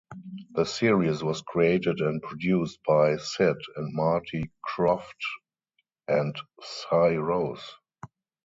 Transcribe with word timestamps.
The 0.53 0.65
series 0.65 1.23
was 1.23 1.43
created 1.43 1.99
and 1.99 2.23
produced 2.23 2.79
by 2.87 3.17
Sid 3.17 3.55
and 3.75 3.93
Marty 3.93 4.51
Krofft 4.67 5.19
and 6.07 6.35
Si 6.59 7.17
Rose. 7.17 7.75